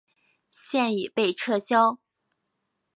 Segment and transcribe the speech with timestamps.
[0.49, 1.99] 现已被撤销。